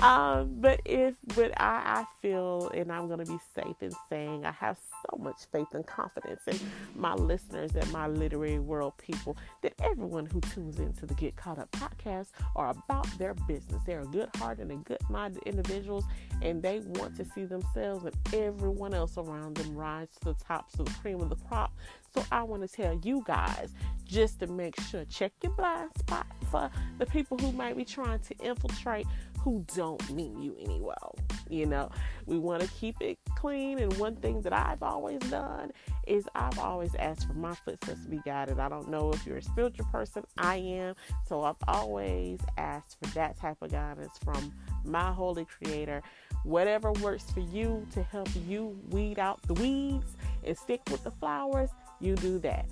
um, 0.00 0.56
but 0.60 0.80
if, 0.84 1.14
but 1.36 1.52
I, 1.60 2.00
I 2.00 2.04
feel, 2.20 2.70
and 2.74 2.90
I'm 2.90 3.06
going 3.06 3.24
to 3.24 3.30
be 3.30 3.38
safe 3.54 3.76
in 3.80 3.92
saying, 4.08 4.44
I 4.44 4.52
have 4.52 4.78
so 4.78 5.16
much 5.18 5.36
faith 5.52 5.68
and 5.72 5.86
confidence 5.86 6.40
in 6.48 6.58
my 6.96 7.14
listeners 7.14 7.76
and 7.76 7.90
my 7.92 8.08
literary 8.08 8.58
world 8.58 8.94
people 8.98 9.36
that 9.62 9.74
everyone 9.80 10.26
who 10.26 10.40
tunes 10.40 10.80
into 10.80 11.06
the 11.06 11.14
Get 11.14 11.36
Caught 11.36 11.60
Up 11.60 11.70
podcast 11.70 12.28
are 12.56 12.70
about 12.70 13.06
their 13.16 13.34
business. 13.46 13.80
They're 13.86 14.04
good 14.06 14.28
hearted 14.36 14.72
and 14.72 14.84
good 14.84 14.98
minded 15.08 15.42
individuals, 15.44 16.04
and 16.42 16.60
they 16.60 16.80
want 16.80 17.16
to 17.16 17.24
see 17.24 17.44
themselves 17.44 18.04
and 18.04 18.23
everyone 18.32 18.94
else 18.94 19.18
around 19.18 19.56
them 19.56 19.74
rise 19.74 20.08
to 20.20 20.24
the 20.24 20.34
top, 20.34 20.70
to 20.72 20.82
the 20.82 20.90
cream 21.02 21.20
of 21.20 21.28
the 21.28 21.36
crop. 21.36 21.72
So 22.14 22.24
I 22.30 22.42
want 22.42 22.62
to 22.62 22.68
tell 22.68 22.98
you 23.02 23.22
guys 23.26 23.72
just 24.04 24.40
to 24.40 24.46
make 24.46 24.78
sure 24.80 25.04
check 25.06 25.32
your 25.42 25.52
blind 25.52 25.90
spot 25.98 26.26
for 26.50 26.70
the 26.98 27.06
people 27.06 27.38
who 27.38 27.52
might 27.52 27.76
be 27.76 27.84
trying 27.84 28.20
to 28.20 28.36
infiltrate 28.38 29.06
who 29.44 29.62
don't 29.76 30.10
mean 30.10 30.40
you 30.40 30.56
any 30.58 30.80
well. 30.80 31.14
You 31.50 31.66
know, 31.66 31.90
we 32.24 32.38
want 32.38 32.62
to 32.62 32.68
keep 32.68 32.96
it 33.02 33.18
clean. 33.36 33.78
And 33.78 33.92
one 33.98 34.16
thing 34.16 34.40
that 34.40 34.54
I've 34.54 34.82
always 34.82 35.20
done 35.20 35.70
is 36.06 36.26
I've 36.34 36.58
always 36.58 36.94
asked 36.94 37.26
for 37.26 37.34
my 37.34 37.54
footsteps 37.54 38.04
to 38.04 38.08
be 38.08 38.20
guided. 38.24 38.58
I 38.58 38.70
don't 38.70 38.88
know 38.88 39.12
if 39.12 39.26
you're 39.26 39.36
a 39.36 39.42
spiritual 39.42 39.84
person, 39.92 40.24
I 40.38 40.56
am. 40.56 40.94
So 41.28 41.42
I've 41.42 41.62
always 41.68 42.40
asked 42.56 42.96
for 43.02 43.10
that 43.10 43.36
type 43.36 43.60
of 43.60 43.70
guidance 43.70 44.18
from 44.24 44.50
my 44.82 45.12
holy 45.12 45.44
creator. 45.44 46.02
Whatever 46.44 46.92
works 46.92 47.30
for 47.30 47.40
you 47.40 47.86
to 47.92 48.02
help 48.02 48.28
you 48.46 48.78
weed 48.88 49.18
out 49.18 49.42
the 49.42 49.54
weeds 49.54 50.16
and 50.42 50.56
stick 50.56 50.80
with 50.90 51.04
the 51.04 51.10
flowers, 51.10 51.68
you 52.00 52.16
do 52.16 52.38
that. 52.38 52.66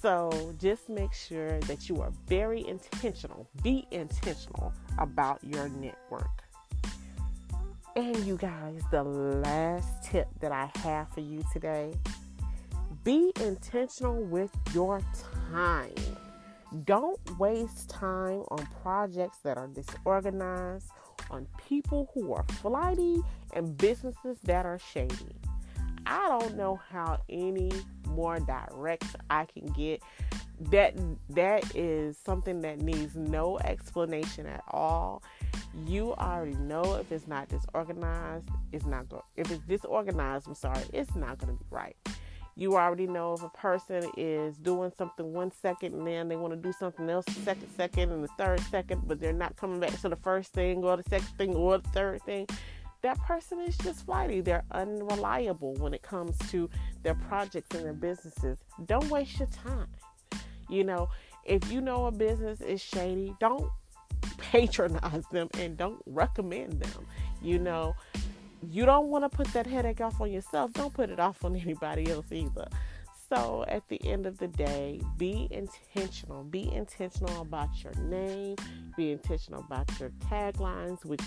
So 0.00 0.54
just 0.58 0.88
make 0.88 1.12
sure 1.12 1.58
that 1.60 1.88
you 1.88 2.00
are 2.00 2.12
very 2.26 2.66
intentional. 2.66 3.48
Be 3.62 3.86
intentional 3.90 4.72
about 4.98 5.42
your 5.42 5.68
network. 5.68 6.44
And 7.96 8.16
you 8.24 8.36
guys, 8.36 8.80
the 8.92 9.02
last 9.02 10.04
tip 10.04 10.28
that 10.40 10.52
I 10.52 10.70
have 10.82 11.08
for 11.12 11.20
you 11.20 11.42
today 11.52 11.92
be 13.04 13.32
intentional 13.40 14.22
with 14.22 14.50
your 14.74 15.00
time. 15.50 15.94
Don't 16.84 17.18
waste 17.38 17.88
time 17.88 18.42
on 18.50 18.68
projects 18.82 19.38
that 19.44 19.56
are 19.56 19.68
disorganized, 19.68 20.90
on 21.30 21.46
people 21.68 22.10
who 22.12 22.34
are 22.34 22.44
flighty, 22.60 23.22
and 23.54 23.76
businesses 23.78 24.38
that 24.44 24.66
are 24.66 24.78
shady. 24.78 25.34
I 26.08 26.26
don't 26.26 26.56
know 26.56 26.80
how 26.90 27.20
any 27.28 27.70
more 28.08 28.40
direct 28.40 29.04
I 29.28 29.44
can 29.44 29.66
get. 29.66 30.02
That 30.70 30.94
that 31.30 31.76
is 31.76 32.18
something 32.24 32.62
that 32.62 32.80
needs 32.80 33.14
no 33.14 33.58
explanation 33.58 34.46
at 34.46 34.64
all. 34.70 35.22
You 35.86 36.14
already 36.14 36.56
know 36.56 36.94
if 36.94 37.12
it's 37.12 37.28
not 37.28 37.48
disorganized, 37.48 38.48
it's 38.72 38.86
not 38.86 39.08
go. 39.08 39.22
If 39.36 39.52
it's 39.52 39.62
disorganized, 39.64 40.48
I'm 40.48 40.54
sorry, 40.54 40.82
it's 40.92 41.14
not 41.14 41.38
going 41.38 41.56
to 41.56 41.62
be 41.62 41.66
right. 41.70 41.96
You 42.56 42.74
already 42.74 43.06
know 43.06 43.34
if 43.34 43.42
a 43.44 43.50
person 43.50 44.10
is 44.16 44.56
doing 44.56 44.90
something 44.98 45.32
one 45.32 45.52
second 45.52 45.94
and 45.94 46.04
then 46.04 46.28
they 46.28 46.34
want 46.34 46.54
to 46.54 46.56
do 46.56 46.72
something 46.72 47.08
else 47.08 47.24
the 47.26 47.32
second 47.42 47.68
second 47.76 48.10
and 48.10 48.24
the 48.24 48.28
third 48.36 48.60
second, 48.62 49.02
but 49.06 49.20
they're 49.20 49.32
not 49.32 49.54
coming 49.56 49.78
back 49.78 50.00
to 50.00 50.08
the 50.08 50.16
first 50.16 50.54
thing 50.54 50.82
or 50.82 50.96
the 50.96 51.04
second 51.04 51.28
thing 51.36 51.54
or 51.54 51.78
the 51.78 51.88
third 51.90 52.20
thing 52.22 52.48
that 53.02 53.18
person 53.20 53.60
is 53.60 53.76
just 53.78 54.04
flighty. 54.06 54.40
They're 54.40 54.64
unreliable 54.72 55.74
when 55.74 55.94
it 55.94 56.02
comes 56.02 56.36
to 56.50 56.68
their 57.02 57.14
projects 57.14 57.74
and 57.76 57.84
their 57.84 57.92
businesses. 57.92 58.58
Don't 58.86 59.08
waste 59.10 59.38
your 59.38 59.48
time. 59.48 59.88
You 60.68 60.84
know, 60.84 61.08
if 61.44 61.70
you 61.70 61.80
know 61.80 62.06
a 62.06 62.10
business 62.10 62.60
is 62.60 62.80
shady, 62.80 63.34
don't 63.40 63.70
patronize 64.38 65.24
them 65.30 65.48
and 65.58 65.76
don't 65.76 66.02
recommend 66.06 66.80
them. 66.80 67.06
You 67.40 67.58
know, 67.58 67.94
you 68.70 68.84
don't 68.84 69.08
want 69.08 69.24
to 69.24 69.34
put 69.34 69.46
that 69.48 69.66
headache 69.66 70.00
off 70.00 70.20
on 70.20 70.32
yourself. 70.32 70.72
Don't 70.72 70.92
put 70.92 71.10
it 71.10 71.20
off 71.20 71.44
on 71.44 71.56
anybody 71.64 72.10
else 72.10 72.26
either. 72.32 72.68
So 73.28 73.64
at 73.68 73.86
the 73.88 74.02
end 74.08 74.24
of 74.26 74.38
the 74.38 74.48
day, 74.48 75.02
be 75.18 75.48
intentional. 75.50 76.44
Be 76.44 76.72
intentional 76.72 77.42
about 77.42 77.68
your 77.84 77.92
name. 77.94 78.56
Be 78.96 79.12
intentional 79.12 79.60
about 79.60 79.88
your 80.00 80.10
taglines, 80.30 81.04
which 81.04 81.20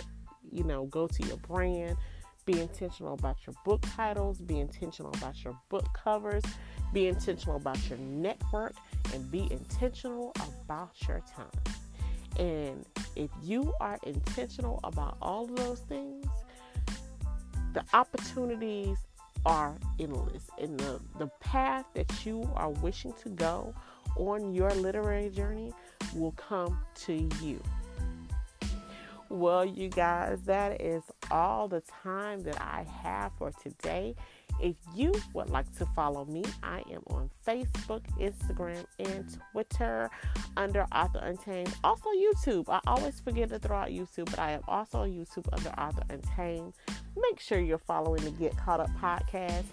you 0.52 0.64
know, 0.64 0.86
go 0.86 1.08
to 1.08 1.24
your 1.24 1.38
brand. 1.38 1.98
Be 2.46 2.60
intentional 2.60 3.14
about 3.14 3.38
your 3.46 3.56
book 3.64 3.84
titles. 3.96 4.40
Be 4.40 4.60
intentional 4.60 5.12
about 5.14 5.44
your 5.44 5.58
book 5.70 5.88
covers. 5.94 6.44
Be 6.92 7.08
intentional 7.08 7.56
about 7.56 7.90
your 7.90 8.00
network 8.00 8.74
and 9.14 9.30
be 9.32 9.48
intentional 9.52 10.34
about 10.68 10.92
your 11.08 11.22
time. 11.36 11.76
And 12.40 12.86
if 13.16 13.30
you 13.44 13.74
are 13.80 14.00
intentional 14.04 14.80
about 14.84 15.18
all 15.22 15.46
of 15.46 15.56
those 15.56 15.80
things, 15.82 16.26
the 17.74 17.84
opportunities 17.94 18.98
are 19.46 19.78
endless. 20.00 20.50
And 20.60 20.80
the, 20.80 21.00
the 21.18 21.28
path 21.40 21.86
that 21.94 22.26
you 22.26 22.50
are 22.56 22.70
wishing 22.70 23.14
to 23.24 23.30
go 23.30 23.74
on 24.18 24.54
your 24.54 24.72
literary 24.72 25.30
journey 25.30 25.74
will 26.16 26.34
come 26.34 26.80
to 26.96 27.30
you. 27.42 27.62
Well, 29.32 29.64
you 29.64 29.88
guys, 29.88 30.42
that 30.42 30.82
is 30.82 31.04
all 31.32 31.70
the 31.70 31.82
time 32.04 32.42
that 32.42 32.62
I 32.62 32.86
have 33.02 33.32
for 33.38 33.54
today. 33.64 34.14
If 34.60 34.76
you 34.94 35.14
would 35.34 35.50
like 35.50 35.74
to 35.78 35.86
follow 35.96 36.26
me, 36.26 36.44
I 36.62 36.84
am 36.92 37.02
on 37.08 37.30
Facebook, 37.48 38.02
Instagram, 38.20 38.84
and 39.00 39.26
Twitter 39.54 40.10
under 40.58 40.86
Author 40.94 41.20
Untamed. 41.20 41.74
Also, 41.82 42.10
YouTube. 42.10 42.66
I 42.68 42.82
always 42.86 43.22
forget 43.22 43.48
to 43.50 43.60
throw 43.60 43.78
out 43.78 43.88
YouTube, 43.88 44.26
but 44.26 44.38
I 44.38 44.52
am 44.52 44.64
also 44.68 45.04
on 45.04 45.12
YouTube 45.12 45.48
under 45.54 45.70
Author 45.80 46.04
Untamed. 46.10 46.74
Make 47.16 47.40
sure 47.40 47.58
you're 47.58 47.78
following 47.78 48.26
the 48.26 48.32
Get 48.32 48.58
Caught 48.58 48.82
Up 48.82 48.90
podcast 49.02 49.64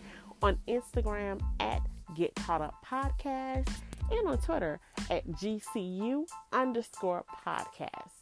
on 0.41 0.57
Instagram 0.69 1.43
at 1.59 1.83
Get 2.17 2.33
Caught 2.37 2.61
Up 2.61 2.87
Podcast 2.89 3.69
and 4.13 4.29
on 4.29 4.39
Twitter 4.39 4.79
at 5.11 5.27
GCU 5.27 6.27
underscore 6.53 7.25
podcast. 7.45 8.18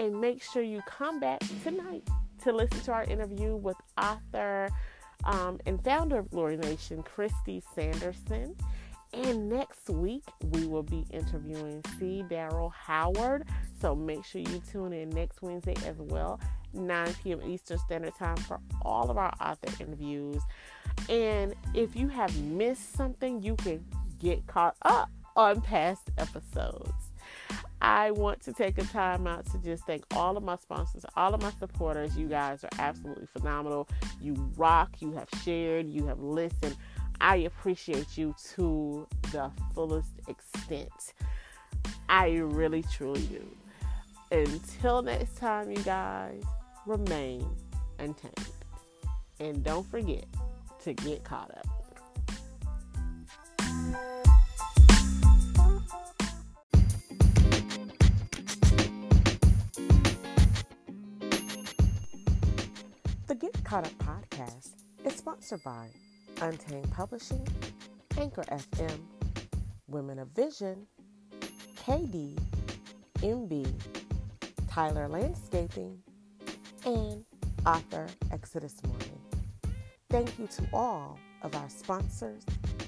And 0.00 0.18
make 0.18 0.42
sure 0.42 0.62
you 0.62 0.80
come 0.86 1.20
back 1.20 1.42
tonight 1.62 2.08
to 2.44 2.52
listen 2.54 2.80
to 2.84 2.92
our 2.92 3.04
interview 3.04 3.54
with 3.54 3.76
author 4.00 4.70
um, 5.24 5.60
and 5.66 5.84
founder 5.84 6.20
of 6.20 6.30
Glory 6.30 6.56
Nation, 6.56 7.02
Christy 7.02 7.62
Sanderson. 7.74 8.56
And 9.12 9.50
next 9.50 9.90
week, 9.90 10.24
we 10.52 10.66
will 10.66 10.84
be 10.84 11.04
interviewing 11.10 11.82
C. 11.98 12.24
Daryl 12.30 12.72
Howard. 12.72 13.46
So 13.78 13.94
make 13.94 14.24
sure 14.24 14.40
you 14.40 14.62
tune 14.72 14.94
in 14.94 15.10
next 15.10 15.42
Wednesday 15.42 15.76
as 15.84 15.96
well, 15.98 16.40
9 16.72 17.14
p.m. 17.22 17.42
Eastern 17.42 17.76
Standard 17.80 18.14
Time, 18.16 18.36
for 18.36 18.58
all 18.80 19.10
of 19.10 19.18
our 19.18 19.34
author 19.38 19.68
interviews. 19.84 20.40
And 21.10 21.54
if 21.74 21.94
you 21.94 22.08
have 22.08 22.34
missed 22.40 22.94
something, 22.94 23.42
you 23.42 23.54
can 23.56 23.84
get 24.18 24.46
caught 24.46 24.76
up 24.80 25.10
on 25.36 25.60
past 25.60 26.08
episodes. 26.16 27.09
I 27.82 28.10
want 28.10 28.42
to 28.42 28.52
take 28.52 28.78
a 28.78 28.84
time 28.84 29.26
out 29.26 29.46
to 29.52 29.58
just 29.58 29.84
thank 29.86 30.04
all 30.14 30.36
of 30.36 30.42
my 30.42 30.56
sponsors, 30.56 31.04
all 31.16 31.34
of 31.34 31.40
my 31.40 31.52
supporters. 31.58 32.16
You 32.16 32.28
guys 32.28 32.62
are 32.64 32.70
absolutely 32.78 33.26
phenomenal. 33.26 33.88
You 34.20 34.34
rock, 34.56 35.00
you 35.00 35.12
have 35.12 35.28
shared, 35.42 35.88
you 35.88 36.06
have 36.06 36.20
listened. 36.20 36.76
I 37.20 37.36
appreciate 37.36 38.18
you 38.18 38.34
to 38.54 39.06
the 39.32 39.50
fullest 39.74 40.10
extent. 40.28 41.14
I 42.08 42.36
really, 42.36 42.82
truly 42.82 43.22
do. 43.22 43.46
Until 44.30 45.02
next 45.02 45.36
time, 45.36 45.70
you 45.70 45.82
guys, 45.82 46.42
remain 46.86 47.46
untamed. 47.98 48.34
And 49.38 49.64
don't 49.64 49.86
forget 49.90 50.26
to 50.84 50.92
get 50.92 51.24
caught 51.24 51.50
up. 51.50 51.66
Caught 63.70 63.86
Up 63.86 63.98
podcast 63.98 64.70
is 65.04 65.14
sponsored 65.14 65.62
by 65.62 65.86
Untamed 66.42 66.90
Publishing, 66.90 67.46
Anchor 68.18 68.42
FM, 68.50 68.98
Women 69.86 70.18
of 70.18 70.26
Vision, 70.30 70.88
KD, 71.76 72.36
MB, 73.18 73.72
Tyler 74.68 75.06
Landscaping, 75.06 76.00
and 76.84 77.24
author 77.64 78.08
Exodus 78.32 78.74
Morning. 78.82 79.20
Thank 80.08 80.36
you 80.40 80.48
to 80.48 80.66
all 80.72 81.20
of 81.42 81.54
our 81.54 81.68
sponsors 81.70 82.42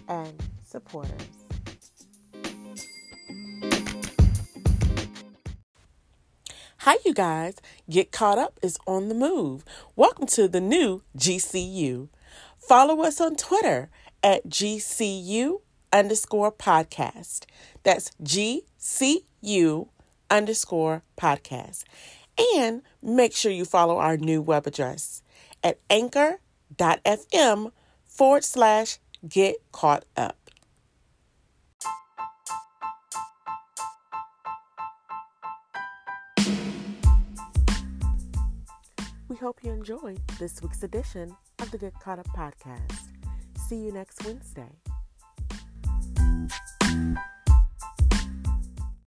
and 0.08 0.34
supporters. 0.64 1.41
Hi, 6.84 6.96
you 7.04 7.14
guys. 7.14 7.58
Get 7.88 8.10
Caught 8.10 8.38
Up 8.38 8.58
is 8.60 8.76
on 8.88 9.08
the 9.08 9.14
move. 9.14 9.64
Welcome 9.94 10.26
to 10.26 10.48
the 10.48 10.60
new 10.60 11.02
GCU. 11.16 12.08
Follow 12.58 13.04
us 13.04 13.20
on 13.20 13.36
Twitter 13.36 13.88
at 14.20 14.48
GCU 14.48 15.60
underscore 15.92 16.50
podcast. 16.50 17.44
That's 17.84 18.10
GCU 18.20 19.90
underscore 20.28 21.04
podcast. 21.16 21.84
And 22.56 22.82
make 23.00 23.32
sure 23.32 23.52
you 23.52 23.64
follow 23.64 23.98
our 23.98 24.16
new 24.16 24.42
web 24.42 24.66
address 24.66 25.22
at 25.62 25.78
anchor.fm 25.88 27.70
forward 28.04 28.42
slash 28.42 28.98
get 29.28 29.54
caught 29.70 30.04
up. 30.16 30.41
We 39.32 39.38
hope 39.38 39.64
you 39.64 39.72
enjoyed 39.72 40.20
this 40.38 40.60
week's 40.60 40.82
edition 40.82 41.34
of 41.60 41.70
the 41.70 41.78
Get 41.78 41.94
Caught 42.00 42.18
Up 42.18 42.28
podcast. 42.36 42.98
See 43.56 43.76
you 43.76 43.90
next 43.90 44.22
Wednesday. 44.26 44.68